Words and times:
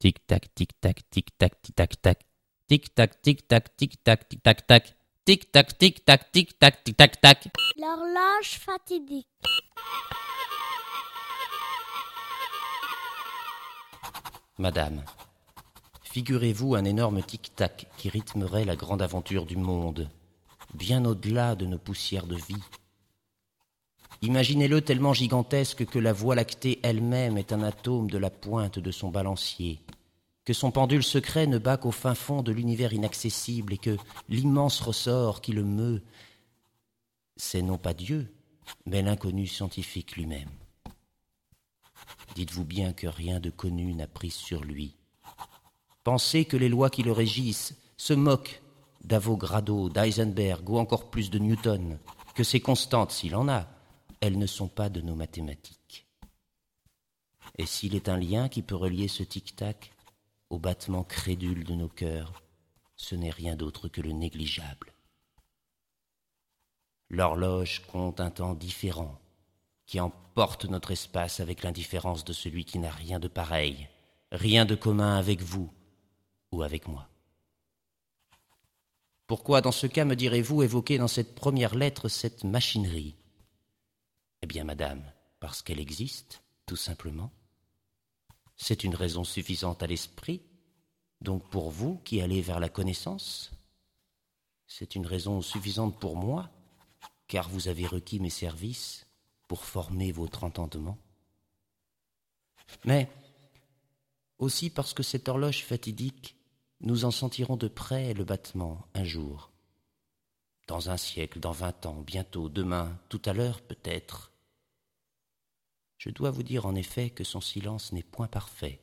Tic-tac, 0.00 0.54
tic-tac, 0.54 1.10
tic-tac, 1.10 1.60
tic-tac-tac. 1.60 2.20
Tic-tac, 2.68 3.20
tic-tac, 3.20 3.76
tic-tac, 3.76 4.28
tic-tac-tac. 4.28 4.94
Tic-tac, 5.24 5.76
tic-tac, 5.76 6.30
tic-tac, 6.30 6.84
tic-tac-tac. 6.84 7.48
L'horloge 7.76 8.60
fatidique. 8.60 9.26
Madame, 14.58 15.02
figurez-vous 16.04 16.76
un 16.76 16.84
énorme 16.84 17.20
tic-tac 17.20 17.88
qui 17.96 18.08
rythmerait 18.08 18.64
la 18.64 18.76
grande 18.76 19.02
aventure 19.02 19.46
du 19.46 19.56
monde, 19.56 20.08
bien 20.74 21.04
au-delà 21.04 21.56
de 21.56 21.66
nos 21.66 21.78
poussières 21.78 22.28
de 22.28 22.36
vie. 22.36 22.62
Imaginez-le 24.22 24.80
tellement 24.80 25.12
gigantesque 25.12 25.86
que 25.86 25.98
la 25.98 26.12
Voie 26.12 26.34
lactée 26.34 26.80
elle-même 26.82 27.36
est 27.36 27.52
un 27.52 27.62
atome 27.62 28.10
de 28.10 28.18
la 28.18 28.30
pointe 28.30 28.78
de 28.78 28.90
son 28.90 29.10
balancier, 29.10 29.80
que 30.48 30.54
son 30.54 30.70
pendule 30.70 31.04
secret 31.04 31.46
ne 31.46 31.58
bat 31.58 31.76
qu'au 31.76 31.90
fin 31.90 32.14
fond 32.14 32.40
de 32.40 32.52
l'univers 32.52 32.94
inaccessible 32.94 33.74
et 33.74 33.76
que 33.76 33.98
l'immense 34.30 34.80
ressort 34.80 35.42
qui 35.42 35.52
le 35.52 35.62
meut, 35.62 36.02
c'est 37.36 37.60
non 37.60 37.76
pas 37.76 37.92
Dieu, 37.92 38.32
mais 38.86 39.02
l'inconnu 39.02 39.46
scientifique 39.46 40.16
lui-même. 40.16 40.48
Dites-vous 42.34 42.64
bien 42.64 42.94
que 42.94 43.06
rien 43.06 43.40
de 43.40 43.50
connu 43.50 43.92
n'a 43.92 44.06
prise 44.06 44.32
sur 44.32 44.64
lui. 44.64 44.94
Pensez 46.02 46.46
que 46.46 46.56
les 46.56 46.70
lois 46.70 46.88
qui 46.88 47.02
le 47.02 47.12
régissent 47.12 47.76
se 47.98 48.14
moquent 48.14 48.62
d'Avogadro, 49.04 49.90
d'Eisenberg 49.90 50.66
ou 50.70 50.78
encore 50.78 51.10
plus 51.10 51.28
de 51.28 51.38
Newton, 51.38 51.98
que 52.34 52.42
ces 52.42 52.60
constantes, 52.60 53.12
s'il 53.12 53.36
en 53.36 53.50
a, 53.50 53.66
elles 54.22 54.38
ne 54.38 54.46
sont 54.46 54.68
pas 54.68 54.88
de 54.88 55.02
nos 55.02 55.14
mathématiques. 55.14 56.06
Et 57.58 57.66
s'il 57.66 57.94
est 57.94 58.08
un 58.08 58.16
lien 58.16 58.48
qui 58.48 58.62
peut 58.62 58.76
relier 58.76 59.08
ce 59.08 59.22
tic-tac 59.22 59.92
au 60.50 60.58
battement 60.58 61.04
crédule 61.04 61.64
de 61.64 61.74
nos 61.74 61.88
cœurs, 61.88 62.42
ce 62.96 63.14
n'est 63.14 63.30
rien 63.30 63.56
d'autre 63.56 63.88
que 63.88 64.00
le 64.00 64.12
négligeable. 64.12 64.92
L'horloge 67.10 67.82
compte 67.86 68.20
un 68.20 68.30
temps 68.30 68.54
différent, 68.54 69.18
qui 69.86 70.00
emporte 70.00 70.66
notre 70.66 70.90
espace 70.90 71.40
avec 71.40 71.62
l'indifférence 71.62 72.24
de 72.24 72.32
celui 72.32 72.64
qui 72.64 72.78
n'a 72.78 72.90
rien 72.90 73.18
de 73.18 73.28
pareil, 73.28 73.88
rien 74.30 74.66
de 74.66 74.74
commun 74.74 75.16
avec 75.16 75.40
vous 75.40 75.72
ou 76.52 76.62
avec 76.62 76.86
moi. 76.86 77.08
Pourquoi, 79.26 79.60
dans 79.60 79.72
ce 79.72 79.86
cas, 79.86 80.04
me 80.04 80.16
direz-vous 80.16 80.62
évoquer 80.62 80.98
dans 80.98 81.08
cette 81.08 81.34
première 81.34 81.74
lettre 81.74 82.08
cette 82.08 82.44
machinerie? 82.44 83.14
Eh 84.42 84.46
bien, 84.46 84.64
madame, 84.64 85.02
parce 85.40 85.62
qu'elle 85.62 85.80
existe, 85.80 86.42
tout 86.66 86.76
simplement. 86.76 87.30
C'est 88.68 88.84
une 88.84 88.94
raison 88.94 89.24
suffisante 89.24 89.82
à 89.82 89.86
l'esprit, 89.86 90.42
donc 91.22 91.42
pour 91.48 91.70
vous 91.70 92.02
qui 92.04 92.20
allez 92.20 92.42
vers 92.42 92.60
la 92.60 92.68
connaissance, 92.68 93.50
c'est 94.66 94.94
une 94.94 95.06
raison 95.06 95.40
suffisante 95.40 95.98
pour 95.98 96.16
moi, 96.16 96.50
car 97.28 97.48
vous 97.48 97.68
avez 97.68 97.86
requis 97.86 98.20
mes 98.20 98.28
services 98.28 99.06
pour 99.46 99.64
former 99.64 100.12
votre 100.12 100.44
entendement. 100.44 100.98
Mais 102.84 103.08
aussi 104.36 104.68
parce 104.68 104.92
que 104.92 105.02
cette 105.02 105.30
horloge 105.30 105.64
fatidique, 105.64 106.36
nous 106.82 107.06
en 107.06 107.10
sentirons 107.10 107.56
de 107.56 107.68
près 107.68 108.12
le 108.12 108.24
battement 108.24 108.86
un 108.92 109.04
jour. 109.04 109.50
Dans 110.66 110.90
un 110.90 110.98
siècle, 110.98 111.40
dans 111.40 111.52
vingt 111.52 111.86
ans, 111.86 112.02
bientôt, 112.02 112.50
demain, 112.50 113.00
tout 113.08 113.22
à 113.24 113.32
l'heure 113.32 113.62
peut-être. 113.62 114.30
Je 115.98 116.10
dois 116.10 116.30
vous 116.30 116.44
dire 116.44 116.64
en 116.64 116.76
effet 116.76 117.10
que 117.10 117.24
son 117.24 117.40
silence 117.40 117.92
n'est 117.92 118.04
point 118.04 118.28
parfait, 118.28 118.80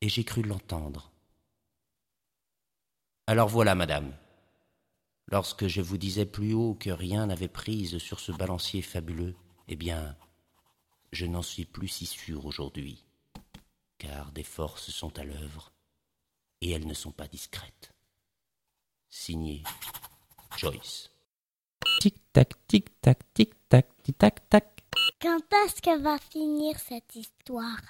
et 0.00 0.08
j'ai 0.08 0.24
cru 0.24 0.42
l'entendre. 0.42 1.10
Alors 3.26 3.48
voilà, 3.48 3.74
madame, 3.74 4.16
lorsque 5.26 5.66
je 5.66 5.80
vous 5.80 5.98
disais 5.98 6.26
plus 6.26 6.54
haut 6.54 6.74
que 6.74 6.90
rien 6.90 7.26
n'avait 7.26 7.48
prise 7.48 7.98
sur 7.98 8.20
ce 8.20 8.30
balancier 8.30 8.82
fabuleux, 8.82 9.34
eh 9.66 9.76
bien, 9.76 10.16
je 11.12 11.26
n'en 11.26 11.42
suis 11.42 11.64
plus 11.64 11.88
si 11.88 12.06
sûr 12.06 12.46
aujourd'hui, 12.46 13.04
car 13.98 14.30
des 14.32 14.42
forces 14.42 14.90
sont 14.90 15.18
à 15.18 15.24
l'œuvre, 15.24 15.72
et 16.60 16.70
elles 16.70 16.86
ne 16.86 16.94
sont 16.94 17.12
pas 17.12 17.28
discrètes. 17.28 17.92
Signé 19.10 19.62
Joyce. 20.56 21.10
Tic-tac, 22.00 22.66
tic-tac, 22.68 23.34
tic-tac, 23.34 24.02
tic-tac-tac. 24.02 24.73
Quand 25.24 25.40
est-ce 25.64 25.80
que 25.80 25.98
va 26.02 26.18
finir 26.18 26.78
cette 26.78 27.16
histoire? 27.16 27.80